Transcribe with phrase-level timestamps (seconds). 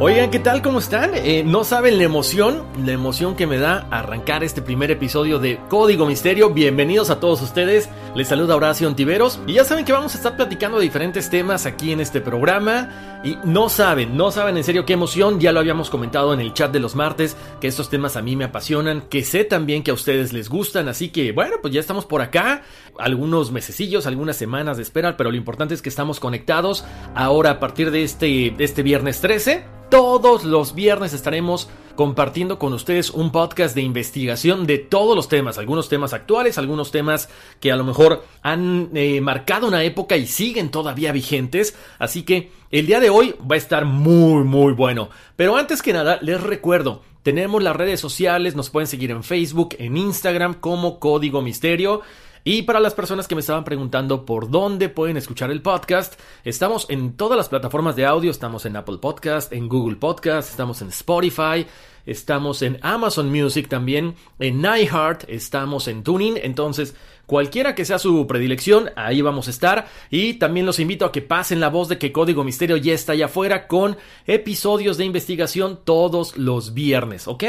[0.00, 0.62] Oigan, ¿qué tal?
[0.62, 1.10] ¿Cómo están?
[1.16, 5.58] Eh, no saben la emoción, la emoción que me da arrancar este primer episodio de
[5.68, 6.50] Código Misterio.
[6.50, 7.88] Bienvenidos a todos ustedes.
[8.14, 9.40] Les saluda Horacio Ontiveros.
[9.48, 13.20] Y ya saben que vamos a estar platicando de diferentes temas aquí en este programa.
[13.24, 15.40] Y no saben, no saben en serio qué emoción.
[15.40, 18.36] Ya lo habíamos comentado en el chat de los martes, que estos temas a mí
[18.36, 20.86] me apasionan, que sé también que a ustedes les gustan.
[20.86, 22.62] Así que bueno, pues ya estamos por acá.
[23.00, 26.84] Algunos mesecillos, algunas semanas de espera, pero lo importante es que estamos conectados.
[27.16, 32.72] Ahora a partir de este, de este viernes 13 todos los viernes estaremos compartiendo con
[32.72, 37.72] ustedes un podcast de investigación de todos los temas, algunos temas actuales, algunos temas que
[37.72, 41.76] a lo mejor han eh, marcado una época y siguen todavía vigentes.
[41.98, 45.10] Así que el día de hoy va a estar muy, muy bueno.
[45.34, 49.74] Pero antes que nada, les recuerdo, tenemos las redes sociales, nos pueden seguir en Facebook,
[49.78, 52.02] en Instagram como Código Misterio.
[52.44, 56.86] Y para las personas que me estaban preguntando por dónde pueden escuchar el podcast, estamos
[56.88, 60.88] en todas las plataformas de audio, estamos en Apple Podcast, en Google Podcast, estamos en
[60.88, 61.66] Spotify,
[62.08, 66.94] estamos en Amazon Music también, en iHeart, estamos en Tuning, entonces
[67.26, 69.86] cualquiera que sea su predilección, ahí vamos a estar.
[70.10, 73.12] Y también los invito a que pasen la voz de que Código Misterio ya está
[73.12, 77.44] allá afuera con episodios de investigación todos los viernes, ¿ok?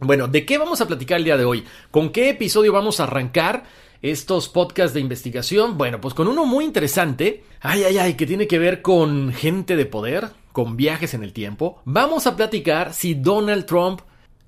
[0.00, 1.64] Bueno, ¿de qué vamos a platicar el día de hoy?
[1.90, 3.64] ¿Con qué episodio vamos a arrancar?
[4.04, 5.78] estos podcasts de investigación.
[5.78, 7.42] Bueno, pues con uno muy interesante.
[7.62, 11.32] Ay, ay, ay, que tiene que ver con gente de poder, con viajes en el
[11.32, 11.82] tiempo.
[11.84, 14.02] Vamos a platicar si Donald Trump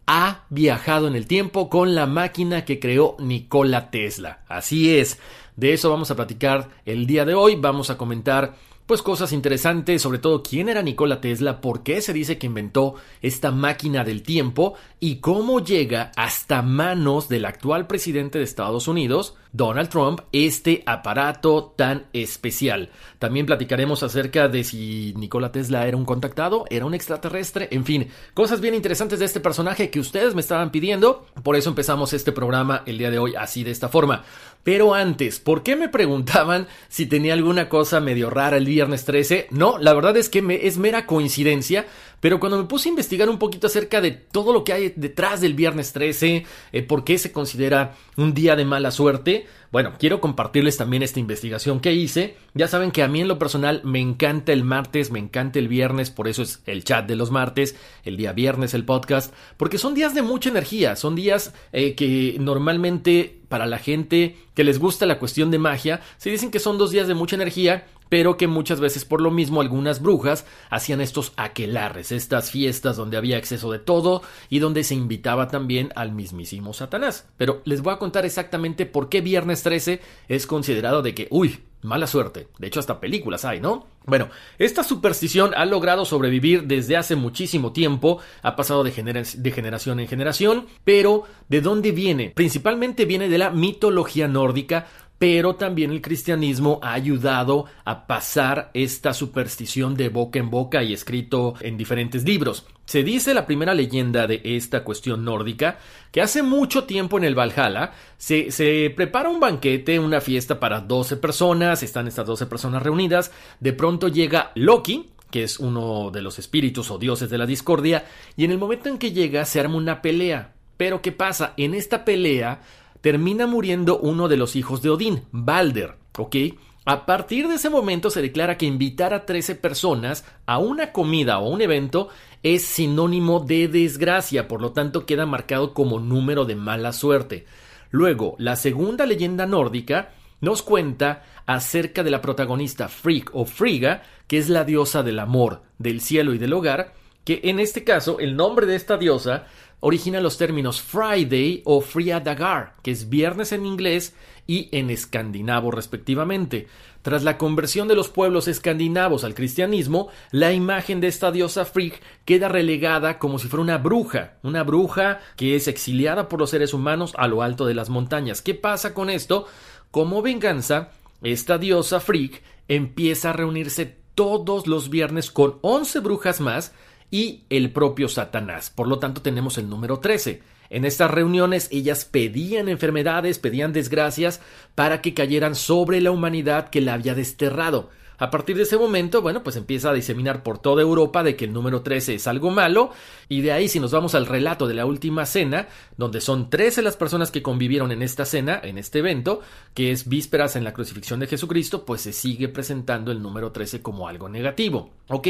[0.06, 4.44] ha viajado en el tiempo con la máquina que creó Nikola Tesla.
[4.46, 5.18] Así es.
[5.56, 7.56] De eso vamos a platicar el día de hoy.
[7.56, 8.54] Vamos a comentar
[8.86, 12.94] pues cosas interesantes, sobre todo quién era Nikola Tesla, por qué se dice que inventó
[13.20, 19.34] esta máquina del tiempo y cómo llega hasta manos del actual presidente de Estados Unidos,
[19.56, 22.90] Donald Trump, este aparato tan especial.
[23.18, 28.08] También platicaremos acerca de si Nikola Tesla era un contactado, era un extraterrestre, en fin,
[28.34, 32.32] cosas bien interesantes de este personaje que ustedes me estaban pidiendo, por eso empezamos este
[32.32, 34.24] programa el día de hoy así de esta forma.
[34.62, 39.46] Pero antes, ¿por qué me preguntaban si tenía alguna cosa medio rara el viernes 13?
[39.52, 41.86] No, la verdad es que me, es mera coincidencia,
[42.20, 45.40] pero cuando me puse a investigar un poquito acerca de todo lo que hay detrás
[45.40, 50.20] del viernes 13, eh, por qué se considera un día de mala suerte, bueno, quiero
[50.20, 52.36] compartirles también esta investigación que hice.
[52.54, 55.68] Ya saben que a mí en lo personal me encanta el martes, me encanta el
[55.68, 59.78] viernes, por eso es el chat de los martes, el día viernes el podcast, porque
[59.78, 64.78] son días de mucha energía, son días eh, que normalmente para la gente que les
[64.78, 68.36] gusta la cuestión de magia, se dicen que son dos días de mucha energía pero
[68.36, 73.38] que muchas veces por lo mismo algunas brujas hacían estos aquelarres, estas fiestas donde había
[73.38, 77.28] exceso de todo y donde se invitaba también al mismísimo Satanás.
[77.36, 81.58] Pero les voy a contar exactamente por qué Viernes 13 es considerado de que, uy,
[81.82, 82.48] mala suerte.
[82.58, 83.86] De hecho, hasta películas hay, ¿no?
[84.04, 84.28] Bueno,
[84.58, 90.06] esta superstición ha logrado sobrevivir desde hace muchísimo tiempo, ha pasado de, de, generación en
[90.06, 92.32] generación, pero ¿de dónde viene?
[92.34, 94.86] Principalmente viene de la mitología nórdica,
[95.18, 100.92] pero también el cristianismo ha ayudado a pasar esta superstición de boca en boca y
[100.92, 102.66] escrito en diferentes libros.
[102.84, 105.78] Se dice la primera leyenda de esta cuestión nórdica
[106.12, 110.80] que hace mucho tiempo en el Valhalla se, se, prepara un banquete, una fiesta para
[110.80, 116.22] 12 personas, están estas 12 personas reunidas, de pronto llega Loki, que es uno de
[116.22, 118.04] los espíritus o dioses de la discordia,
[118.36, 120.52] y en el momento en que llega se arma una pelea.
[120.76, 121.54] Pero ¿qué pasa?
[121.56, 122.60] En esta pelea
[123.00, 126.36] termina muriendo uno de los hijos de Odín, Balder, ¿ok?
[126.84, 131.38] A partir de ese momento se declara que invitar a 13 personas a una comida
[131.40, 132.10] o un evento
[132.44, 137.44] es sinónimo de desgracia, por lo tanto queda marcado como número de mala suerte.
[137.90, 140.10] Luego, la segunda leyenda nórdica
[140.40, 145.62] nos cuenta acerca de la protagonista Frigg o Frigga, que es la diosa del amor,
[145.78, 146.94] del cielo y del hogar,
[147.24, 149.46] que en este caso el nombre de esta diosa
[149.80, 154.14] origina los términos Friday o Friadagar, que es viernes en inglés
[154.46, 156.68] y en escandinavo respectivamente.
[157.02, 162.00] Tras la conversión de los pueblos escandinavos al cristianismo, la imagen de esta diosa Frigg
[162.24, 166.74] queda relegada como si fuera una bruja, una bruja que es exiliada por los seres
[166.74, 168.42] humanos a lo alto de las montañas.
[168.42, 169.46] ¿Qué pasa con esto?
[169.92, 170.90] Como venganza,
[171.22, 176.72] esta diosa Frigg empieza a reunirse todos los viernes con once brujas más
[177.10, 178.70] y el propio Satanás.
[178.70, 180.42] Por lo tanto, tenemos el número 13.
[180.70, 184.40] En estas reuniones ellas pedían enfermedades, pedían desgracias
[184.74, 187.90] para que cayeran sobre la humanidad que la había desterrado.
[188.18, 191.44] A partir de ese momento, bueno, pues empieza a diseminar por toda Europa de que
[191.44, 192.90] el número 13 es algo malo,
[193.28, 195.68] y de ahí si nos vamos al relato de la última cena,
[195.98, 199.42] donde son 13 las personas que convivieron en esta cena, en este evento,
[199.74, 203.82] que es vísperas en la crucifixión de Jesucristo, pues se sigue presentando el número 13
[203.82, 205.28] como algo negativo, ¿ok?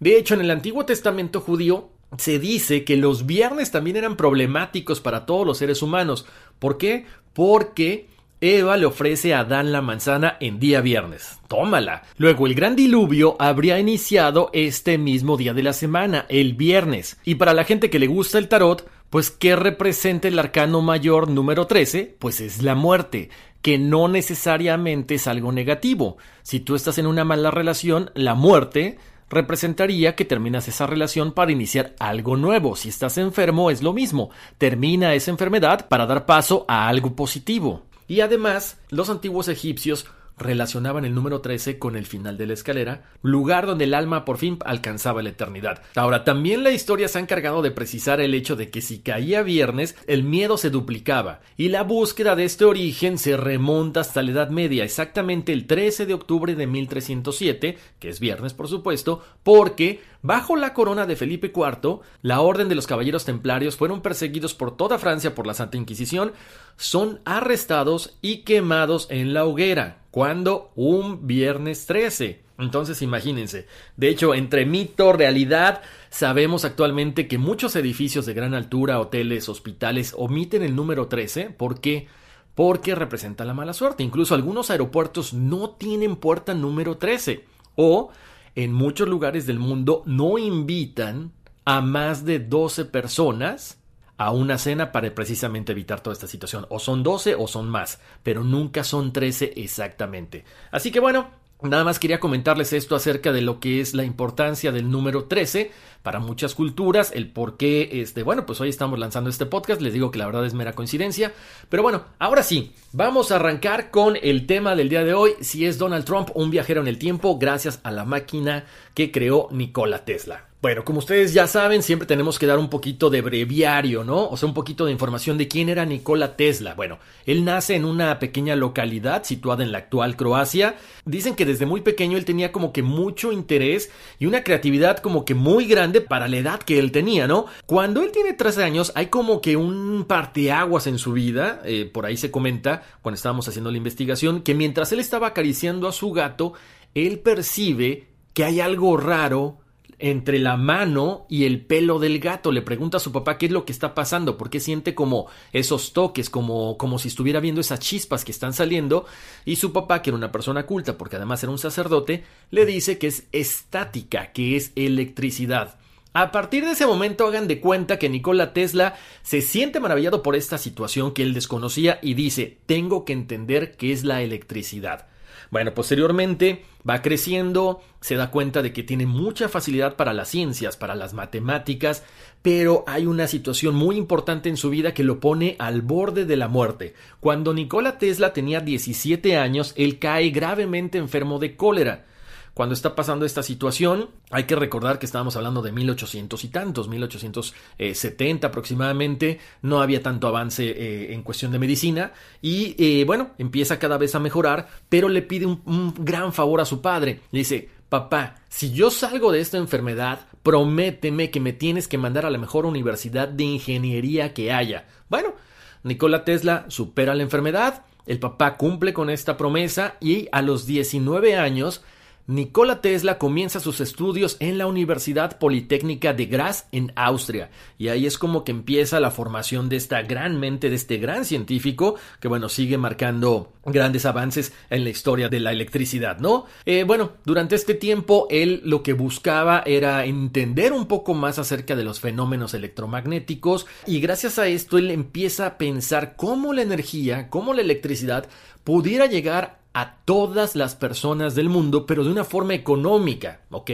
[0.00, 5.00] De hecho, en el Antiguo Testamento judío se dice que los viernes también eran problemáticos
[5.00, 6.26] para todos los seres humanos.
[6.58, 7.04] ¿Por qué?
[7.34, 8.08] Porque
[8.40, 11.38] Eva le ofrece a Adán la manzana en día viernes.
[11.48, 12.04] Tómala.
[12.16, 17.18] Luego el gran diluvio habría iniciado este mismo día de la semana, el viernes.
[17.24, 21.28] Y para la gente que le gusta el tarot, pues ¿qué representa el arcano mayor
[21.28, 22.16] número 13?
[22.18, 23.28] Pues es la muerte,
[23.60, 26.16] que no necesariamente es algo negativo.
[26.42, 28.96] Si tú estás en una mala relación, la muerte
[29.30, 32.76] representaría que terminas esa relación para iniciar algo nuevo.
[32.76, 34.30] Si estás enfermo es lo mismo.
[34.58, 37.84] Termina esa enfermedad para dar paso a algo positivo.
[38.08, 40.06] Y además, los antiguos egipcios
[40.40, 44.38] relacionaban el número 13 con el final de la escalera, lugar donde el alma por
[44.38, 45.82] fin alcanzaba la eternidad.
[45.94, 49.42] Ahora, también la historia se ha encargado de precisar el hecho de que si caía
[49.42, 54.32] viernes, el miedo se duplicaba, y la búsqueda de este origen se remonta hasta la
[54.32, 60.00] Edad Media, exactamente el 13 de octubre de 1307, que es viernes por supuesto, porque
[60.22, 64.76] Bajo la corona de Felipe IV, la Orden de los Caballeros Templarios fueron perseguidos por
[64.76, 66.32] toda Francia por la Santa Inquisición,
[66.76, 72.42] son arrestados y quemados en la hoguera, cuando un viernes 13.
[72.58, 73.66] Entonces imagínense.
[73.96, 80.14] De hecho, entre mito, realidad, sabemos actualmente que muchos edificios de gran altura, hoteles, hospitales,
[80.16, 81.50] omiten el número 13.
[81.50, 82.08] ¿Por qué?
[82.54, 84.02] Porque representa la mala suerte.
[84.02, 87.44] Incluso algunos aeropuertos no tienen puerta número 13.
[87.76, 88.10] O
[88.54, 91.32] en muchos lugares del mundo no invitan
[91.64, 93.79] a más de 12 personas
[94.20, 96.66] a una cena para precisamente evitar toda esta situación.
[96.68, 100.44] O son 12 o son más, pero nunca son 13 exactamente.
[100.70, 104.72] Así que bueno, Nada más quería comentarles esto acerca de lo que es la importancia
[104.72, 105.70] del número 13
[106.02, 109.92] para muchas culturas, el por qué, este, bueno, pues hoy estamos lanzando este podcast, les
[109.92, 111.34] digo que la verdad es mera coincidencia,
[111.68, 115.66] pero bueno, ahora sí, vamos a arrancar con el tema del día de hoy, si
[115.66, 118.64] es Donald Trump un viajero en el tiempo gracias a la máquina
[118.94, 120.49] que creó Nikola Tesla.
[120.62, 124.28] Bueno, como ustedes ya saben, siempre tenemos que dar un poquito de breviario, ¿no?
[124.28, 126.74] O sea, un poquito de información de quién era Nikola Tesla.
[126.74, 130.76] Bueno, él nace en una pequeña localidad situada en la actual Croacia.
[131.06, 135.24] Dicen que desde muy pequeño él tenía como que mucho interés y una creatividad como
[135.24, 137.46] que muy grande para la edad que él tenía, ¿no?
[137.64, 142.04] Cuando él tiene 13 años hay como que un parteaguas en su vida, eh, por
[142.04, 146.12] ahí se comenta, cuando estábamos haciendo la investigación, que mientras él estaba acariciando a su
[146.12, 146.52] gato,
[146.94, 149.56] él percibe que hay algo raro
[150.00, 152.52] entre la mano y el pelo del gato.
[152.52, 155.92] Le pregunta a su papá qué es lo que está pasando, porque siente como esos
[155.92, 159.06] toques, como, como si estuviera viendo esas chispas que están saliendo.
[159.44, 162.98] Y su papá, que era una persona culta, porque además era un sacerdote, le dice
[162.98, 165.78] que es estática, que es electricidad.
[166.12, 170.34] A partir de ese momento hagan de cuenta que Nikola Tesla se siente maravillado por
[170.34, 175.06] esta situación que él desconocía y dice, tengo que entender qué es la electricidad.
[175.50, 180.76] Bueno, posteriormente va creciendo, se da cuenta de que tiene mucha facilidad para las ciencias,
[180.76, 182.04] para las matemáticas,
[182.40, 186.36] pero hay una situación muy importante en su vida que lo pone al borde de
[186.36, 186.94] la muerte.
[187.18, 192.06] Cuando Nikola Tesla tenía 17 años, él cae gravemente enfermo de cólera.
[192.54, 196.88] Cuando está pasando esta situación, hay que recordar que estábamos hablando de 1800 y tantos,
[196.88, 203.78] 1870 aproximadamente, no había tanto avance eh, en cuestión de medicina y eh, bueno, empieza
[203.78, 207.20] cada vez a mejorar, pero le pide un, un gran favor a su padre.
[207.30, 212.26] Le dice, papá, si yo salgo de esta enfermedad, prométeme que me tienes que mandar
[212.26, 214.86] a la mejor universidad de ingeniería que haya.
[215.08, 215.34] Bueno,
[215.82, 221.36] Nikola Tesla supera la enfermedad, el papá cumple con esta promesa y a los 19
[221.36, 221.82] años
[222.30, 228.06] Nikola Tesla comienza sus estudios en la Universidad Politécnica de Graz en Austria y ahí
[228.06, 232.28] es como que empieza la formación de esta gran mente, de este gran científico que
[232.28, 236.46] bueno sigue marcando grandes avances en la historia de la electricidad, ¿no?
[236.66, 241.74] Eh, bueno, durante este tiempo él lo que buscaba era entender un poco más acerca
[241.74, 247.28] de los fenómenos electromagnéticos y gracias a esto él empieza a pensar cómo la energía,
[247.28, 248.28] cómo la electricidad
[248.62, 253.70] pudiera llegar a todas las personas del mundo, pero de una forma económica, ¿ok?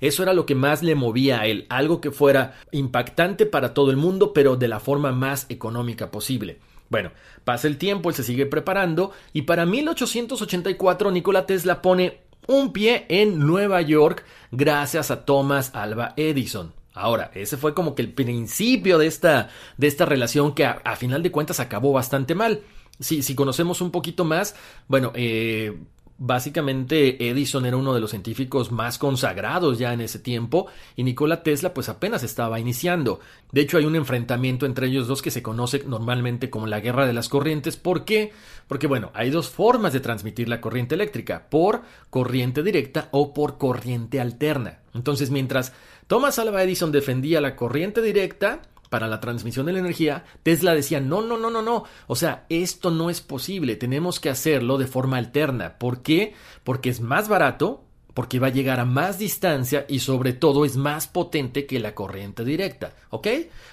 [0.00, 3.90] Eso era lo que más le movía a él, algo que fuera impactante para todo
[3.90, 6.58] el mundo, pero de la forma más económica posible.
[6.88, 7.10] Bueno,
[7.44, 13.06] pasa el tiempo, él se sigue preparando y para 1884 Nikola Tesla pone un pie
[13.08, 16.72] en Nueva York gracias a Thomas Alva Edison.
[16.92, 21.22] Ahora, ese fue como que el principio de esta, de esta relación que a final
[21.22, 22.62] de cuentas acabó bastante mal
[23.00, 24.54] si, conocemos un poquito más,
[24.88, 25.76] bueno, eh,
[26.22, 31.42] Básicamente Edison era uno de los científicos más consagrados ya en ese tiempo y Nikola
[31.42, 33.20] Tesla pues apenas estaba iniciando.
[33.52, 37.06] De hecho hay un enfrentamiento entre ellos dos que se conoce normalmente como la guerra
[37.06, 37.78] de las corrientes.
[37.78, 38.32] ¿Por qué?
[38.68, 43.56] Porque bueno, hay dos formas de transmitir la corriente eléctrica, por corriente directa o por
[43.56, 44.80] corriente alterna.
[44.92, 45.72] Entonces mientras
[46.06, 48.60] Thomas Alva Edison defendía la corriente directa,
[48.90, 52.44] para la transmisión de la energía, Tesla decía, no, no, no, no, no, o sea,
[52.50, 55.78] esto no es posible, tenemos que hacerlo de forma alterna.
[55.78, 56.34] ¿Por qué?
[56.64, 60.76] Porque es más barato, porque va a llegar a más distancia y sobre todo es
[60.76, 63.28] más potente que la corriente directa, ¿ok?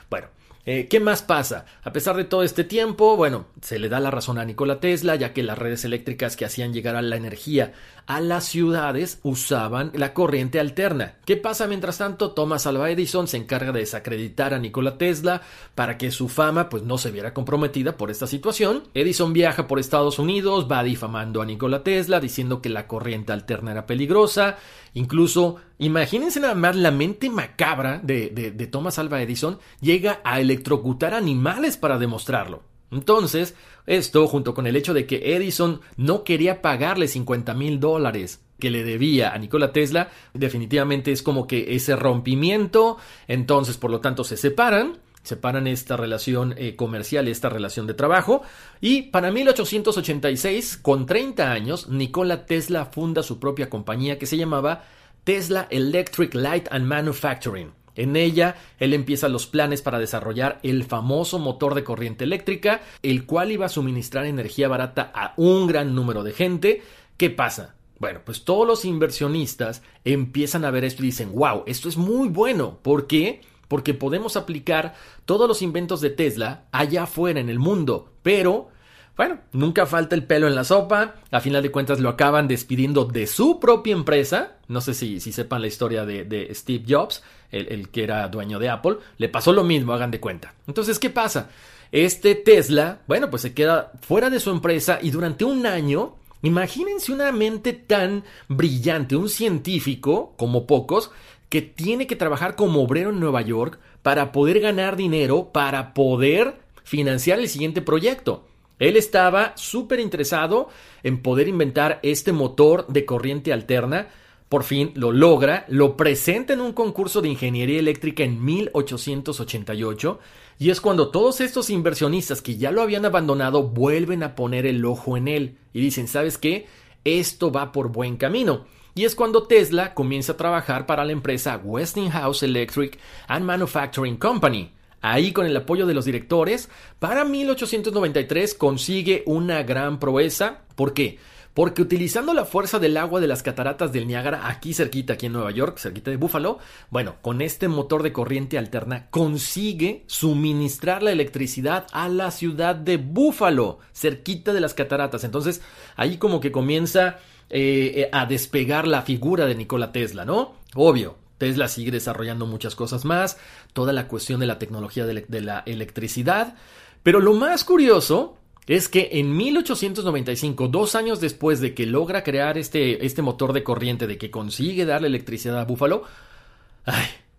[0.10, 0.28] Bueno,
[0.70, 1.64] eh, ¿Qué más pasa?
[1.82, 5.16] A pesar de todo este tiempo, bueno, se le da la razón a Nikola Tesla,
[5.16, 7.72] ya que las redes eléctricas que hacían llegar a la energía
[8.08, 11.16] a las ciudades usaban la corriente alterna.
[11.26, 12.32] ¿Qué pasa mientras tanto?
[12.32, 15.42] Thomas Alva Edison se encarga de desacreditar a Nikola Tesla
[15.76, 18.84] para que su fama pues no se viera comprometida por esta situación.
[18.94, 23.72] Edison viaja por Estados Unidos, va difamando a Nikola Tesla diciendo que la corriente alterna
[23.72, 24.58] era peligrosa
[24.98, 31.14] Incluso, imagínense nada más la mente macabra de, de, Thomas Alva Edison llega a electrocutar
[31.14, 32.64] animales para demostrarlo.
[32.92, 38.42] Entonces, esto junto con el hecho de que Edison no quería pagarle 50 mil dólares
[38.60, 44.00] que le debía a Nikola Tesla, definitivamente es como que ese rompimiento, entonces por lo
[44.00, 48.42] tanto se separan, separan esta relación eh, comercial, esta relación de trabajo,
[48.82, 54.86] y para 1886, con 30 años, Nikola Tesla funda su propia compañía que se llamaba
[55.24, 57.77] Tesla Electric Light and Manufacturing.
[57.98, 63.26] En ella, él empieza los planes para desarrollar el famoso motor de corriente eléctrica, el
[63.26, 66.82] cual iba a suministrar energía barata a un gran número de gente.
[67.18, 67.76] ¿Qué pasa?
[68.00, 72.30] Bueno, pues todos los inversionistas empiezan a ver esto y dicen, wow, esto es muy
[72.30, 72.80] bueno.
[72.82, 73.42] ¿Por qué?
[73.68, 78.70] porque podemos aplicar todos los inventos de Tesla allá afuera en el mundo, pero
[79.16, 83.06] bueno, nunca falta el pelo en la sopa, a final de cuentas lo acaban despidiendo
[83.06, 87.90] de su propia empresa, no sé si, si sepan la historia de, Steve Jobs, el,
[87.90, 90.54] que era dueño de Apple, le pasó lo mismo, hagan de cuenta.
[90.68, 91.50] Entonces, ¿qué pasa?
[91.92, 97.12] Este Tesla, bueno, pues se queda fuera de su empresa y durante un año, imagínense
[97.12, 101.12] una mente tan brillante, un científico, como pocos,
[101.50, 106.56] que tiene que trabajar como obrero en Nueva York para poder ganar dinero, para poder
[106.84, 108.46] financiar el siguiente proyecto.
[108.80, 110.70] Él estaba súper interesado
[111.04, 114.08] en poder inventar este motor de corriente alterna.
[114.50, 120.20] Por fin lo logra, lo presenta en un concurso de ingeniería eléctrica en 1888
[120.60, 124.86] y es cuando todos estos inversionistas que ya lo habían abandonado vuelven a poner el
[124.86, 126.66] ojo en él y dicen, ¿sabes qué?
[127.04, 128.66] Esto va por buen camino.
[128.96, 134.72] Y es cuando Tesla comienza a trabajar para la empresa Westinghouse Electric and Manufacturing Company.
[135.02, 140.62] Ahí con el apoyo de los directores, para 1893 consigue una gran proeza.
[140.76, 141.20] ¿Por qué?
[141.58, 145.34] Porque utilizando la fuerza del agua de las cataratas del Niágara, aquí cerquita, aquí en
[145.34, 146.60] Nueva York, cerquita de Buffalo,
[146.92, 152.98] bueno, con este motor de corriente alterna consigue suministrar la electricidad a la ciudad de
[152.98, 155.24] Buffalo, cerquita de las cataratas.
[155.24, 155.64] Entonces,
[155.96, 157.18] ahí como que comienza
[157.50, 160.58] eh, eh, a despegar la figura de Nikola Tesla, ¿no?
[160.76, 163.40] Obvio, Tesla sigue desarrollando muchas cosas más,
[163.74, 166.54] toda la cuestión de la tecnología de, la electricidad,
[167.02, 168.38] pero lo más curioso
[168.68, 173.64] es que en 1895, dos años después de que logra crear este, este motor de
[173.64, 176.04] corriente, de que consigue darle electricidad a Buffalo,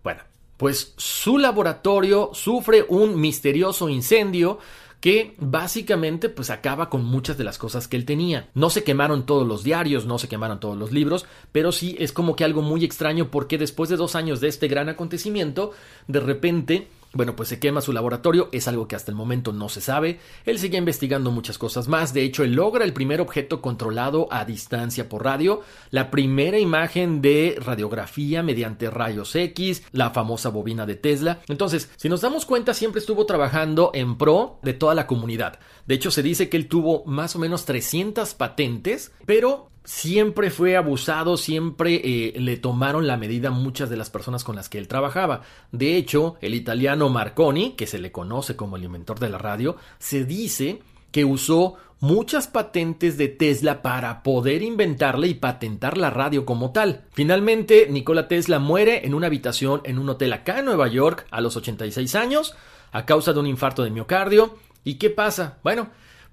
[0.03, 0.21] bueno,
[0.57, 4.59] pues su laboratorio sufre un misterioso incendio
[4.99, 8.49] que básicamente pues acaba con muchas de las cosas que él tenía.
[8.53, 12.11] No se quemaron todos los diarios, no se quemaron todos los libros, pero sí es
[12.11, 15.71] como que algo muy extraño porque después de dos años de este gran acontecimiento,
[16.07, 19.67] de repente bueno, pues se quema su laboratorio, es algo que hasta el momento no
[19.67, 20.19] se sabe.
[20.45, 22.13] Él sigue investigando muchas cosas más.
[22.13, 27.21] De hecho, él logra el primer objeto controlado a distancia por radio, la primera imagen
[27.21, 31.39] de radiografía mediante rayos X, la famosa bobina de Tesla.
[31.47, 35.59] Entonces, si nos damos cuenta, siempre estuvo trabajando en pro de toda la comunidad.
[35.87, 40.77] De hecho, se dice que él tuvo más o menos 300 patentes, pero siempre fue
[40.77, 44.87] abusado, siempre eh, le tomaron la medida muchas de las personas con las que él
[44.87, 45.41] trabajaba.
[45.71, 49.77] De hecho, el italiano Marconi, que se le conoce como el inventor de la radio,
[49.97, 56.45] se dice que usó muchas patentes de Tesla para poder inventarle y patentar la radio
[56.45, 57.05] como tal.
[57.11, 61.41] Finalmente, Nikola Tesla muere en una habitación en un hotel acá en Nueva York a
[61.41, 62.53] los 86 años
[62.91, 64.55] a causa de un infarto de miocardio.
[64.83, 65.57] ¿Y qué pasa?
[65.63, 65.89] Bueno,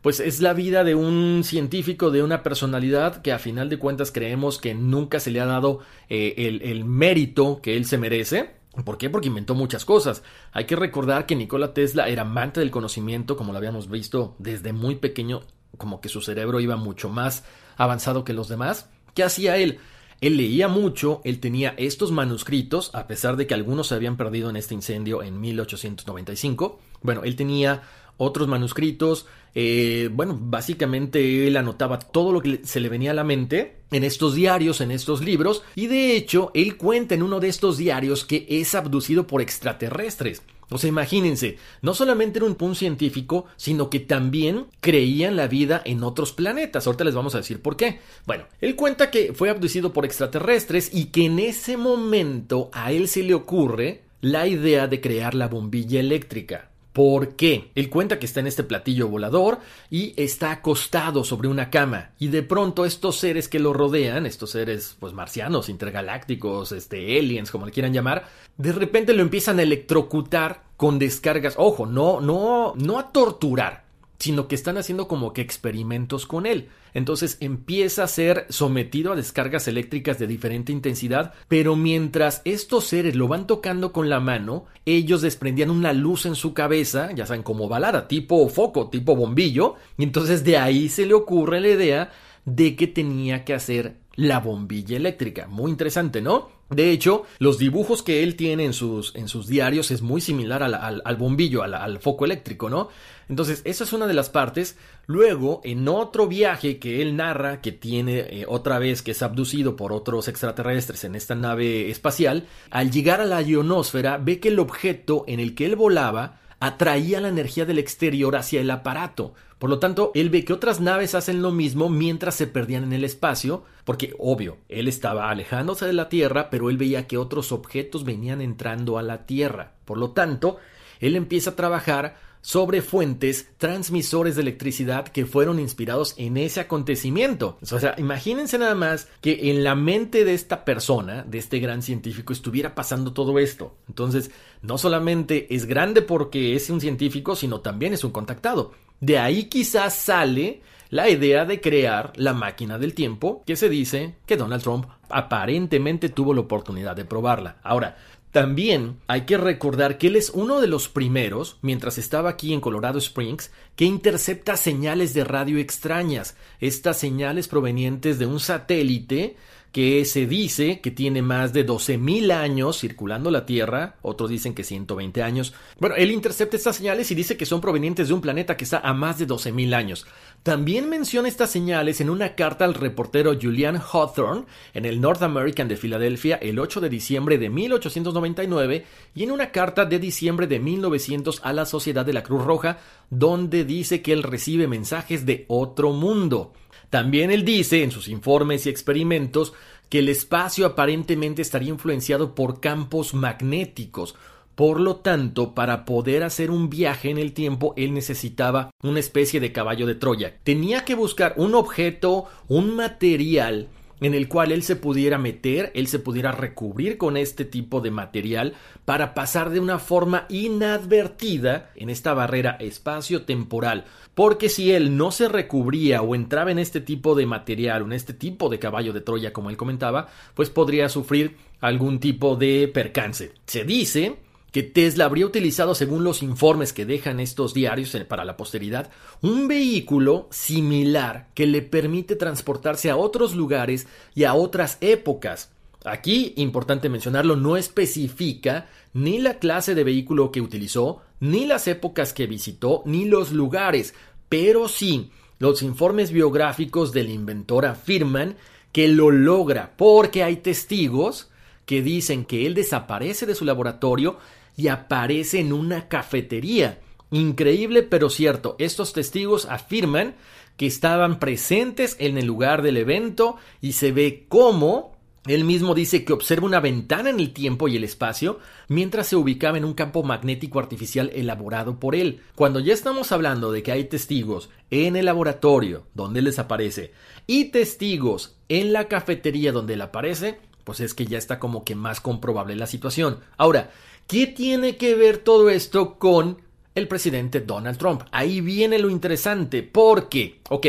[0.07, 4.13] pues es la vida de un científico, de una personalidad que a final de cuentas
[4.13, 8.55] creemos que nunca se le ha dado eh, el, el mérito que él se merece.
[8.85, 9.11] ¿Por qué?
[9.11, 10.23] Porque inventó muchas cosas.
[10.53, 14.73] Hay que recordar que Nikola Tesla era amante del conocimiento, como lo habíamos visto desde
[14.73, 15.43] muy pequeño,
[15.77, 17.43] como que su cerebro iba mucho más
[17.77, 18.89] avanzado que los demás.
[19.13, 19.81] ¿Qué hacía él?
[20.21, 24.51] Él leía mucho, él tenía estos manuscritos, a pesar de que algunos se habían perdido
[24.51, 26.79] en este incendio en 1895.
[27.03, 27.83] Bueno, él tenía
[28.17, 29.27] otros manuscritos.
[29.55, 34.05] Eh, bueno, básicamente él anotaba todo lo que se le venía a la mente en
[34.05, 38.25] estos diarios, en estos libros, y de hecho él cuenta en uno de estos diarios
[38.25, 40.43] que es abducido por extraterrestres.
[40.69, 45.47] O sea, imagínense, no solamente era un, punto científico, sino que también creía en la
[45.47, 46.87] vida en otros planetas.
[46.87, 48.01] Ahorita les vamos a decir por qué.
[48.27, 53.07] Bueno, él cuenta que fue abducido por extraterrestres y que en ese momento a él
[53.07, 56.71] se le ocurre la idea de crear la bombilla eléctrica.
[56.97, 57.73] ¿Por qué?
[57.75, 59.59] Él cuenta que está en este platillo volador
[59.91, 64.53] y está acostado sobre una cama y de pronto estos seres que lo rodean, estos
[64.53, 68.25] seres pues marcianos, intergalácticos, este aliens, como le quieran llamar,
[68.57, 73.85] de repente lo empiezan a electrocutar con descargas, ojo, no no no a torturar,
[74.19, 76.69] sino que están haciendo como que experimentos con él.
[76.95, 83.15] Entonces empieza a ser sometido a descargas eléctricas de diferente intensidad, pero mientras estos seres
[83.15, 87.43] lo van tocando con la mano, ellos desprendían una luz en su cabeza, ya saben,
[87.43, 92.13] como balada, tipo foco, tipo bombillo, y entonces de ahí se le ocurre la idea
[92.47, 95.47] de que tenía que hacer la bombilla eléctrica.
[95.47, 96.56] Muy interesante, ¿no?
[96.69, 100.65] De hecho, los dibujos que él tiene en sus, en sus diarios es muy similar
[100.65, 102.89] al, bombillo, al, foco eléctrico, ¿no?
[103.29, 104.77] Entonces, esa es una de las partes.
[105.07, 109.77] Luego, en otro viaje que él narra, que tiene eh, otra vez que es abducido
[109.77, 114.59] por otros extraterrestres en esta nave espacial, al llegar a la ionosfera, ve que el
[114.59, 119.35] objeto en el que él volaba atraía la energía del exterior hacia el aparato.
[119.59, 122.93] Por lo tanto, él ve que otras naves hacen lo mismo mientras se perdían en
[122.93, 127.53] el espacio, porque obvio, él estaba alejándose de la Tierra, pero él veía que otros
[127.53, 129.73] objetos venían entrando a la Tierra.
[129.87, 130.59] Por lo tanto,
[131.01, 132.17] él empieza a trabajar
[132.47, 137.59] sobre fuentes transmisores de electricidad que fueron inspirados en ese acontecimiento.
[137.61, 141.83] O sea, imagínense nada más que en la mente de esta persona, de este gran
[141.83, 143.75] científico, estuviera pasando todo esto.
[143.89, 144.31] Entonces,
[144.63, 148.71] no solamente es grande porque es un científico, sino también es un contactado.
[149.01, 154.15] De ahí quizás sale la idea de crear la máquina del tiempo, que se dice
[154.27, 157.57] que Donald Trump aparentemente tuvo la oportunidad de probarla.
[157.63, 157.97] Ahora,
[158.33, 162.61] también hay que recordar que él es uno de los primeros, mientras estaba aquí en
[162.61, 169.37] Colorado Springs, que intercepta señales de radio extrañas, estas señales provenientes de un satélite
[169.77, 174.65] que se dice que tiene más de 12.000 años circulando la Tierra, otros dicen que
[174.65, 175.53] 120 años.
[175.79, 178.79] Bueno, él intercepta estas señales y dice que son provenientes de un planeta que está
[178.79, 180.07] a más de 12.000 años.
[180.43, 185.69] También menciona estas señales en una carta al reportero Julian Hawthorne en el North American
[185.69, 190.59] de Filadelfia el 8 de diciembre de 1899 y en una carta de diciembre de
[190.59, 192.79] 1900 a la Sociedad de la Cruz Roja
[193.11, 196.55] donde dice que él recibe mensajes de otro mundo.
[196.97, 199.53] También él dice en sus informes y experimentos
[199.91, 204.15] que el espacio aparentemente estaría influenciado por campos magnéticos.
[204.55, 209.41] Por lo tanto, para poder hacer un viaje en el tiempo, él necesitaba una especie
[209.41, 210.39] de caballo de Troya.
[210.43, 213.69] Tenía que buscar un objeto, un material
[214.01, 217.91] en el cual él se pudiera meter, él se pudiera recubrir con este tipo de
[217.91, 218.55] material
[218.85, 223.85] para pasar de una forma inadvertida en esta barrera espacio-temporal.
[224.15, 227.93] Porque si él no se recubría o entraba en este tipo de material o en
[227.93, 232.69] este tipo de caballo de Troya, como él comentaba, pues podría sufrir algún tipo de
[232.69, 233.33] percance.
[233.47, 234.17] Se dice
[234.57, 238.91] que Tesla habría utilizado, según los informes que dejan estos diarios eh, para la posteridad,
[239.21, 245.51] un vehículo similar que le permite transportarse a otros lugares y a otras épocas.
[245.85, 252.15] Aquí, importante mencionarlo, no especifica ni la clase de vehículo que utilizó, ni las épocas
[252.15, 253.93] que visitó, ni los lugares,
[254.31, 258.37] pero sí, los informes biográficos del inventor afirman
[258.73, 261.29] que lo logra porque hay testigos
[261.67, 264.17] que dicen que él desaparece de su laboratorio
[264.57, 266.81] y aparece en una cafetería.
[267.11, 270.17] Increíble pero cierto, estos testigos afirman
[270.57, 276.05] que estaban presentes en el lugar del evento y se ve cómo él mismo dice
[276.05, 278.39] que observa una ventana en el tiempo y el espacio
[278.69, 282.21] mientras se ubicaba en un campo magnético artificial elaborado por él.
[282.37, 286.93] Cuando ya estamos hablando de que hay testigos en el laboratorio donde él desaparece
[287.27, 291.75] y testigos en la cafetería donde él aparece, pues es que ya está como que
[291.75, 293.19] más comprobable la situación.
[293.37, 293.71] Ahora,
[294.07, 296.39] ¿qué tiene que ver todo esto con
[296.75, 298.03] el presidente Donald Trump?
[298.13, 300.67] Ahí viene lo interesante, porque, ok,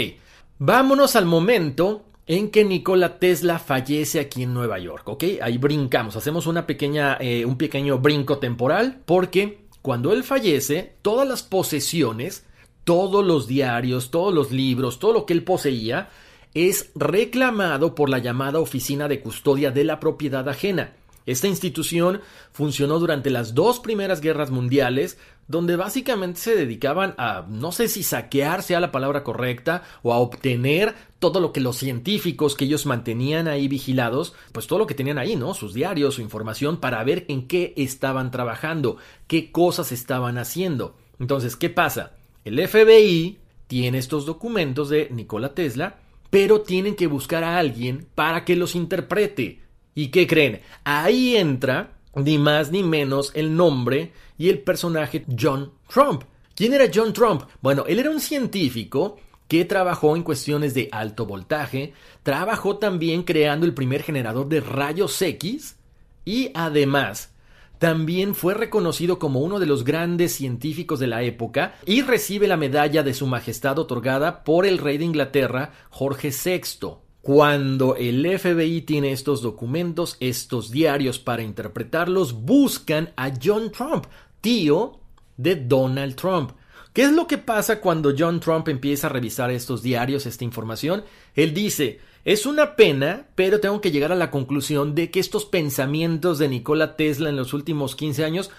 [0.59, 5.23] vámonos al momento en que Nikola Tesla fallece aquí en Nueva York, ¿ok?
[5.41, 11.27] Ahí brincamos, hacemos una pequeña, eh, un pequeño brinco temporal, porque cuando él fallece, todas
[11.27, 12.45] las posesiones,
[12.83, 16.09] todos los diarios, todos los libros, todo lo que él poseía,
[16.53, 20.93] es reclamado por la llamada Oficina de Custodia de la Propiedad Ajena.
[21.27, 22.21] Esta institución
[22.53, 28.01] funcionó durante las dos primeras guerras mundiales, donde básicamente se dedicaban a, no sé si
[28.01, 32.85] saquear sea la palabra correcta, o a obtener todo lo que los científicos que ellos
[32.85, 35.53] mantenían ahí vigilados, pues todo lo que tenían ahí, ¿no?
[35.53, 38.95] Sus diarios, su información, para ver en qué estaban trabajando,
[39.27, 40.95] qué cosas estaban haciendo.
[41.19, 42.13] Entonces, ¿qué pasa?
[42.45, 43.37] El FBI
[43.67, 48.75] tiene estos documentos de Nikola Tesla, pero tienen que buscar a alguien para que los
[48.75, 49.66] interprete.
[49.97, 50.61] ¿Y qué creen?
[50.83, 56.21] Ahí entra ni más ni menos el nombre y el personaje John Trump.
[56.53, 57.45] ¿Quién era John Trump?
[57.61, 63.65] Bueno, él era un científico que trabajó en cuestiones de alto voltaje, trabajó también creando
[63.65, 65.77] el primer generador de rayos X
[66.25, 67.33] y además
[67.79, 72.55] también fue reconocido como uno de los grandes científicos de la época y recibe la
[72.55, 77.06] medalla de Su Majestad otorgada por el rey de Inglaterra, Jorge VI.
[77.27, 84.05] Cuando el FBI tiene estos documentos, estos diarios para interpretarlos, buscan a John Trump,
[84.39, 85.01] tío
[85.35, 86.51] de Donald Trump.
[86.93, 91.03] ¿Qué es lo que pasa cuando John Trump empieza a revisar estos diarios, esta información?
[91.35, 95.43] Él dice, es una pena, pero tengo que llegar a la conclusión de que estos
[95.43, 98.51] pensamientos de Nikola Tesla en los últimos 15 años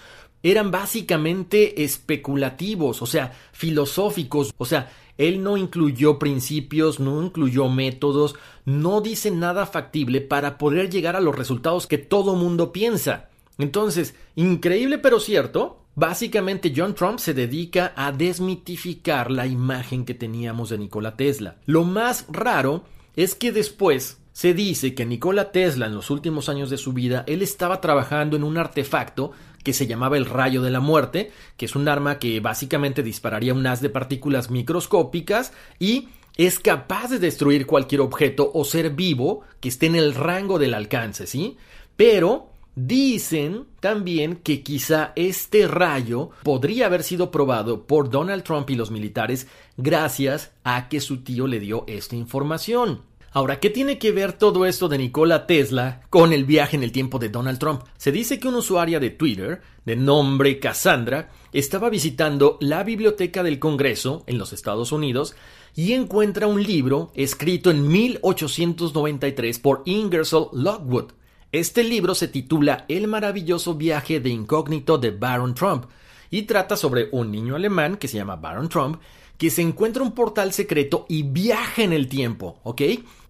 [0.43, 8.37] eran básicamente especulativos, o sea, filosóficos, o sea, él no incluyó principios, no incluyó métodos,
[8.65, 13.29] no dice nada factible para poder llegar a los resultados que todo mundo piensa.
[13.59, 20.71] Entonces, increíble pero cierto, básicamente John Trump se dedica a desmitificar la imagen que teníamos
[20.71, 21.57] de Nikola Tesla.
[21.67, 22.85] Lo más raro
[23.17, 27.25] es que después se dice que Nikola Tesla en los últimos años de su vida
[27.27, 29.33] él estaba trabajando en un artefacto
[29.69, 33.53] que se llamaba el rayo de la muerte, que es un arma que básicamente dispararía
[33.53, 39.43] un haz de partículas microscópicas y es capaz de destruir cualquier objeto o ser vivo
[39.61, 41.59] que esté en el rango del alcance, ¿sí?
[41.99, 48.75] Pero dicen también que quizá este rayo podría haber sido probado por Donald Trump y
[48.75, 53.03] los militares gracias a que su tío le dio esta información.
[53.31, 56.93] Ahora, ¿qué tiene que ver todo esto de Nikola Tesla con el viaje en el
[56.93, 57.83] tiempo de Donald Trump?
[57.99, 63.59] Se dice que una usuaria de Twitter, de nombre Cassandra, estaba visitando la biblioteca del
[63.59, 65.37] Congreso en los Estados Unidos
[65.77, 71.13] y encuentra un libro escrito en 1893 por Ingersoll Lockwood.
[71.53, 75.85] Este libro se titula El maravilloso viaje de incógnito de Baron Trump
[76.31, 79.01] y trata sobre un niño alemán que se llama Baron Trump
[79.39, 82.83] que se encuentra un portal secreto y viaja en el tiempo, ¿ok?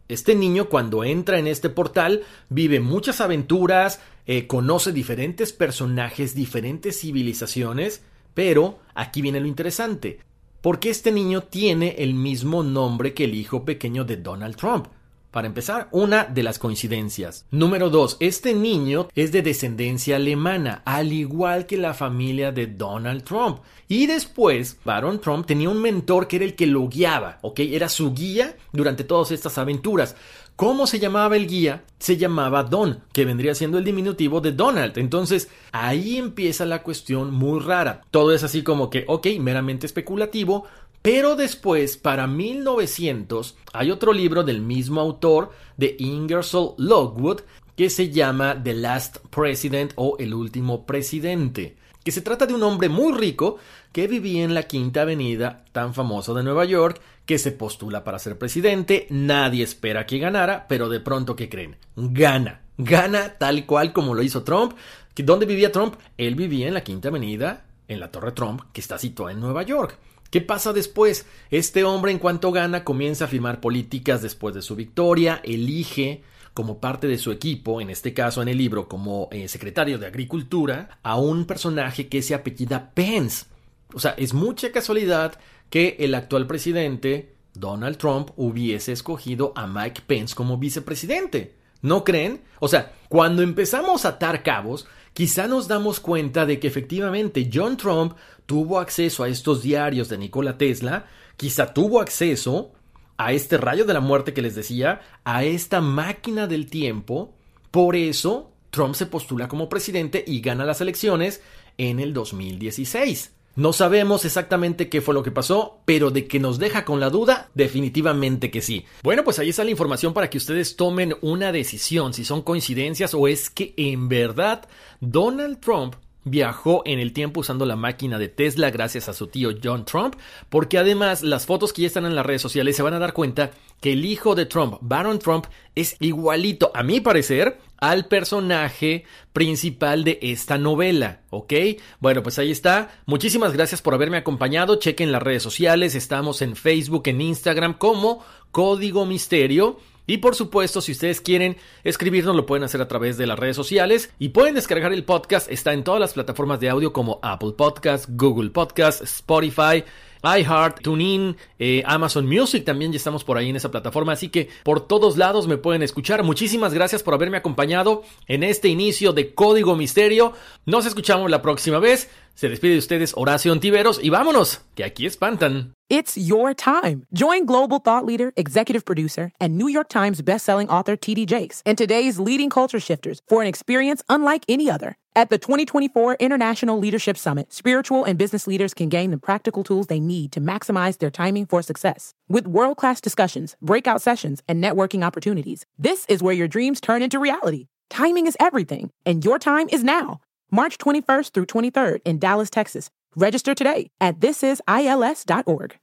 [0.09, 7.01] Este niño cuando entra en este portal vive muchas aventuras, eh, conoce diferentes personajes, diferentes
[7.01, 10.21] civilizaciones, pero aquí viene lo interesante,
[10.63, 14.87] porque este niño tiene el mismo nombre que el hijo pequeño de Donald Trump.
[15.31, 17.45] Para empezar, una de las coincidencias.
[17.51, 23.25] Número dos, este niño es de descendencia alemana, al igual que la familia de Donald
[23.25, 23.59] Trump.
[23.89, 27.61] Y después, Baron Trump tenía un mentor que era el que lo guiaba, ¿ok?
[27.61, 30.17] Era su guía durante todas estas aventuras.
[30.57, 31.85] ¿Cómo se llamaba el guía?
[32.01, 34.99] Se llamaba Don, que vendría siendo el diminutivo de Donald.
[34.99, 38.03] Entonces, ahí empieza la cuestión muy rara.
[38.11, 40.65] Todo es así como que, ok, meramente especulativo,
[41.03, 47.41] pero después, para 1900, hay otro libro del mismo autor, de Ingersoll Lockwood,
[47.77, 51.77] que se llama The Last President o El último presidente.
[52.05, 53.59] que se trata de un hombre muy rico
[53.93, 58.19] que vivía en la Quinta Avenida, tan famoso de Nueva York, que se postula para
[58.19, 61.77] ser presidente, nadie espera que ganara, pero de pronto, ¿qué creen?
[61.97, 64.73] Gana, gana tal cual como lo hizo Trump.
[65.15, 65.97] ¿Dónde vivía Trump?
[66.17, 69.63] Él vivía en la Quinta Avenida, en la Torre Trump, que está situada en Nueva
[69.63, 69.99] York.
[70.31, 71.25] ¿Qué pasa después?
[71.51, 76.81] Este hombre en cuanto gana comienza a firmar políticas después de su victoria, elige como
[76.81, 80.99] parte de su equipo, en este caso en el libro como eh, secretario de Agricultura,
[81.03, 83.47] a un personaje que se apellida Pence.
[83.95, 85.39] O sea, es mucha casualidad
[85.71, 91.55] que el actual presidente, Donald Trump, hubiese escogido a Mike Pence como vicepresidente.
[91.81, 92.43] ¿No creen?
[92.61, 94.87] O sea, cuando empezamos a atar cabos,
[95.19, 98.13] quizá nos damos cuenta de que efectivamente John Trump
[98.47, 102.71] tuvo acceso a estos diarios de Nikola Tesla, quizá tuvo acceso
[103.17, 107.35] a este rayo de la muerte que les decía, a esta máquina del tiempo,
[107.73, 111.43] por eso Trump se postula como presidente y gana las elecciones
[111.79, 113.33] en el 2016.
[113.59, 117.11] No sabemos exactamente qué fue lo que pasó, pero de que nos deja con la
[117.11, 118.85] duda, definitivamente que sí.
[119.03, 123.15] Bueno, pues ahí está la información para que ustedes tomen una decisión, si son coincidencias
[123.15, 124.69] o es que en verdad
[125.01, 125.97] Donald Trump
[126.31, 130.17] viajó en el tiempo usando la máquina de Tesla gracias a su tío John Trump,
[130.49, 133.13] porque además las fotos que ya están en las redes sociales se van a dar
[133.13, 139.05] cuenta que el hijo de Trump, Baron Trump, es igualito, a mi parecer, al personaje
[139.33, 141.53] principal de esta novela, ¿ok?
[142.01, 142.91] Bueno, pues ahí está.
[143.07, 144.77] Muchísimas gracias por haberme acompañado.
[144.77, 145.95] Chequen las redes sociales.
[145.95, 149.79] Estamos en Facebook, en Instagram como Código Misterio.
[150.09, 153.57] Y por supuesto, si ustedes quieren escribirnos, lo pueden hacer a través de las redes
[153.57, 155.51] sociales y pueden descargar el podcast.
[155.53, 159.85] Está en todas las plataformas de audio como Apple Podcast, Google Podcast, Spotify
[160.23, 164.49] iHeart, TuneIn, eh, Amazon Music, también ya estamos por ahí en esa plataforma, así que
[164.65, 166.23] por todos lados me pueden escuchar.
[166.25, 170.33] Muchísimas gracias por haberme acompañado en este inicio de Código Misterio.
[170.67, 172.11] Nos escuchamos la próxima vez.
[172.39, 175.73] Se despide de ustedes Horacio Ontiveros y vámonos, que aquí espantan.
[175.89, 177.05] It's your time.
[177.13, 181.77] Join global thought leader, executive producer, and New York Times bestselling author TD Jakes and
[181.77, 184.95] today's leading culture shifters for an experience unlike any other.
[185.17, 189.89] At the 2024 International Leadership Summit, spiritual and business leaders can gain the practical tools
[189.89, 192.15] they need to maximize their timing for success.
[192.29, 197.03] With world class discussions, breakout sessions, and networking opportunities, this is where your dreams turn
[197.03, 197.67] into reality.
[197.91, 200.21] Timing is everything, and your time is now.
[200.51, 202.91] March 21st through 23rd in Dallas, Texas.
[203.17, 205.79] Register today at thisisils.org.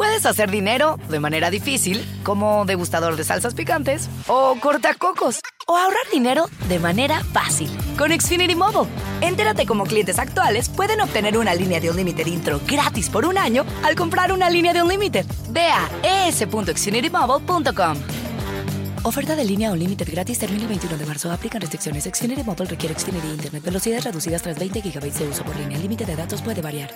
[0.00, 6.08] Puedes hacer dinero de manera difícil, como degustador de salsas picantes, o cortacocos, o ahorrar
[6.10, 8.90] dinero de manera fácil con Xfinity Mobile.
[9.20, 13.36] Entérate cómo clientes actuales pueden obtener una línea de un límite intro gratis por un
[13.36, 15.26] año al comprar una línea de un límite.
[15.50, 15.86] Ve a
[16.28, 18.29] es.xfinitymobile.com.
[19.02, 21.32] Oferta de línea o límite gratis termina el 21 de marzo.
[21.32, 22.04] Aplican restricciones.
[22.04, 23.64] Xfinity Mobile requiere Xfinity Internet.
[23.64, 25.78] Velocidades reducidas tras 20 GB de uso por línea.
[25.78, 26.90] Límite de datos puede variar.